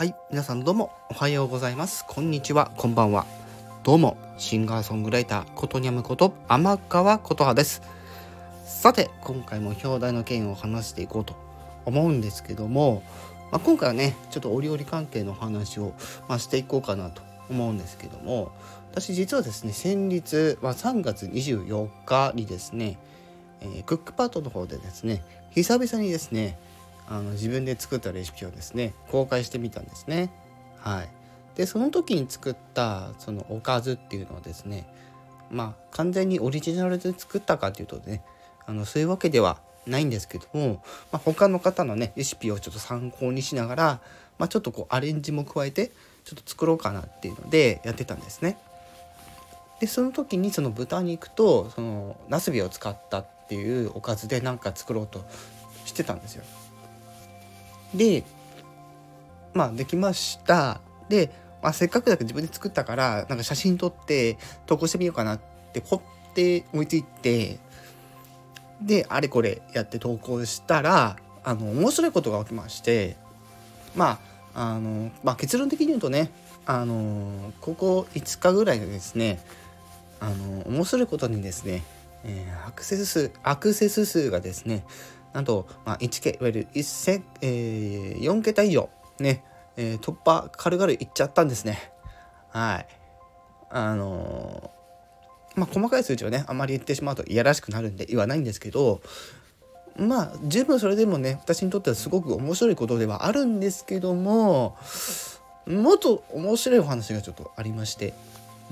[0.00, 2.06] はい、皆さんどうもおはようございます。
[2.08, 3.26] こんにちは、こんばんは。
[3.82, 7.82] どうも、シンガーソングライター、ことにゃむこと、天川琴葉です。
[8.64, 11.36] さて、今回も表題の件を話していこうと
[11.84, 13.02] 思うんですけども、
[13.52, 15.92] まあ、今回はね、ちょっと折々関係の話を、
[16.30, 17.20] まあ、していこうかなと
[17.50, 18.52] 思うんですけども、
[18.92, 22.96] 私実はですね、先日、まあ、3月24日にですね、
[23.60, 26.58] えー、クックパッドの方でですね、久々にですね、
[27.08, 30.30] あの自分で作ったレシピをですね公開してみたんですね。
[30.78, 31.08] はい、
[31.56, 34.86] でその時に作ったそのおかずっていうのはですね
[35.50, 38.22] まあ完全にオリジナルで作ったかっていうとね
[38.66, 44.00] あのそういうわけではないんですけども、まあ、他の方のねレシピをちょっと参考にしながら、
[44.38, 45.88] まあ、ちょっとこうアレンジも加えて
[46.24, 48.58] ちょっと作ろうかなっていうのでやってたんですね。
[49.80, 55.24] でその時にその豚肉とそのナスビを使ったっていうおかずで何か作ろうと
[55.86, 56.44] してたんですよ。
[57.94, 58.24] で
[59.54, 60.80] まあできました。
[61.08, 61.30] で、
[61.62, 65.40] まあ、せっかくだけど自分で作ったからなんか写真撮って投稿してみようかなっ
[65.72, 67.58] てこって思いついて
[68.80, 73.16] であれこれやって投稿したらあの面白いことが起きまして
[73.96, 74.20] ま
[74.54, 76.30] ああの、まあ、結論的に言うとね
[76.66, 79.40] あのここ5日ぐらいでですね
[80.20, 81.82] あの面白いことにですね、
[82.24, 84.84] えー、アクセス数アクセス数がですね
[85.32, 89.44] なんと、まあ、1K、いわゆる1世、えー、4桁以上、ね、
[89.76, 91.92] えー、突破、軽々いっちゃったんですね。
[92.50, 92.86] はい。
[93.70, 99.00] あのー、まあ、細かい数値はね、あまり言ってしまうといやらしくなるんで言わないんですけど、
[99.96, 104.76] まあ、十分それでもね、私にとってはすごく面白いことではあるんですけども、
[105.66, 108.14] もっと面白いお話がちょっとありまして、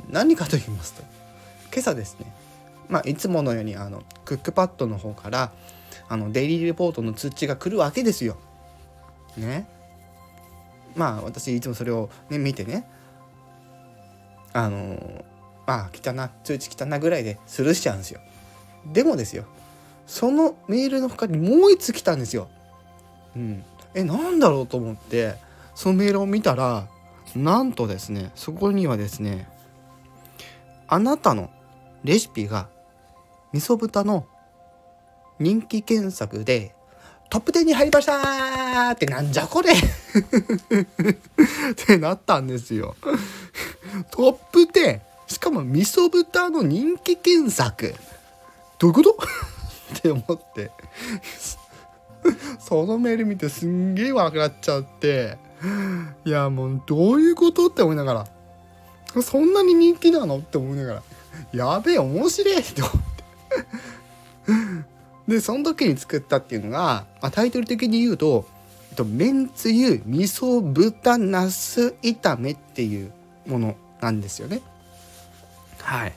[0.08, 1.02] 何かと言いますと、
[1.72, 2.26] 今朝ですね、
[2.88, 5.52] まあ、いつものようにあのクックパッドの方から
[6.08, 8.38] あのデイリーレポートの通知が来るわけですよ。
[9.36, 9.68] ね。
[10.96, 12.88] まあ私いつもそれを、ね、見てね
[14.52, 15.24] あの
[15.66, 18.20] まあ来たな通知来たなぐらいでスルーしちゃうんですよ。
[18.92, 19.44] でもですよ
[20.06, 22.48] そのメールの他にもう一つ来たんですよ。
[23.36, 23.64] うん、
[23.94, 25.34] えなんだろうと思って
[25.74, 26.88] そのメールを見たら
[27.36, 29.46] なんとですねそこにはですね
[30.88, 31.50] あなたの
[32.02, 32.68] レシピが
[33.52, 34.26] 味噌豚の
[35.38, 36.74] 人気検索で
[37.30, 39.72] トップ10に入りましたってなんじゃこれ。
[39.76, 39.76] っ
[41.76, 42.96] てなったんですよ。
[44.10, 47.94] トップ10しかも味噌豚の人気検索。
[48.78, 49.16] どういうこと？
[49.98, 50.70] って思って。
[52.58, 55.36] そのメール見てすんげえ笑っちゃって。
[56.24, 57.66] いやもうどういうこと？
[57.66, 58.26] って思いなが
[59.14, 59.22] ら。
[59.22, 60.38] そんなに人気なの？
[60.38, 61.02] って思いながら。
[61.52, 62.58] やべえ面白い。
[62.58, 62.97] って思って。
[65.28, 68.48] でその時に作ったっていうのが、まあ、タイトル的に言うと
[68.96, 73.12] 「とめんつゆ味噌豚なす炒め」っていう
[73.46, 74.62] ものなんですよね。
[75.82, 76.12] はい。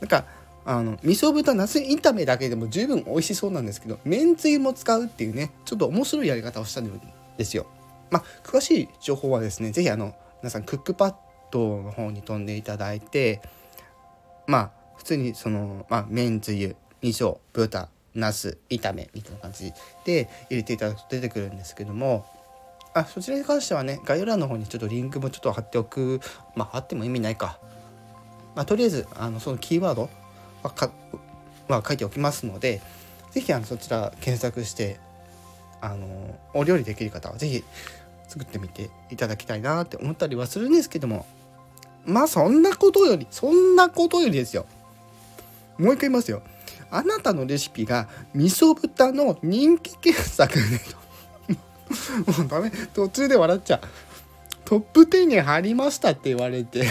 [0.00, 0.24] なんか
[0.66, 7.00] あの味噌豚なす炒めだけでも十分美味しそうなんですけどめんつゆも使うっていうねちょっと面白いやり方をしたん
[7.38, 7.66] ですよ。
[8.10, 11.14] まあ詳しい情報はですね是非あの皆さんクックパッ
[11.50, 13.40] ドの方に飛んでいただいて
[14.46, 19.72] まあ普通にその、まあ、めんつゆ味噌豚ナス炒めみたいな感じ
[20.04, 22.26] で入れていただくと出てくるんですけども
[22.94, 26.20] あそちらに関してはね概要欄の方にちょっとリンクもちょっと貼っておく
[26.54, 27.58] まあ貼っても意味ないか、
[28.54, 30.08] まあ、とりあえずあのそのキーワード
[30.62, 30.90] はか
[31.68, 32.80] は書いておきますので
[33.32, 34.98] 是非そちら検索して
[35.82, 37.64] あのお料理できる方は是非
[38.28, 41.26] 作ってみていただきたいなって思ったりはするんですけども
[42.06, 44.64] まあそんなことよりそんなことよりですよ。
[45.78, 46.42] もう一回言いますよ。
[46.90, 50.80] あなたのレシピが味噌豚の人気検索ね
[52.38, 52.70] もうダメ。
[52.94, 53.80] 途中で笑っちゃう。
[54.64, 56.90] トップ10に貼りましたって言われて。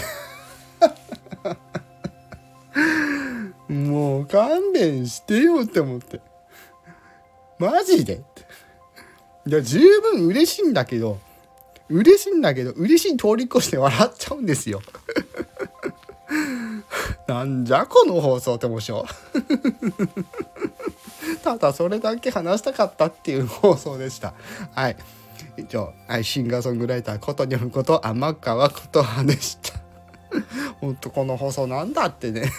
[3.68, 6.20] もう勘弁してよって思って。
[7.58, 8.22] マジで？
[9.46, 11.18] いや十分嬉しいんだけど。
[11.88, 14.80] 嬉しいんだけど嬉しい通り越して笑っちゃうんですよ。
[17.26, 19.04] なんじゃこの放送って面白
[21.42, 24.32] ただそれだけ話したかったっていう放送でした。
[24.74, 24.96] はい。
[25.56, 29.72] 以上、はい、シンガーソングライターことにょんこと天川琴葉でした。
[30.80, 32.50] ほんとこの放送なんだってね